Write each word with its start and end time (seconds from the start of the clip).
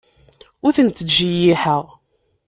Ur 0.65 0.73
tent-ttjeyyiḥeɣ. 0.75 1.83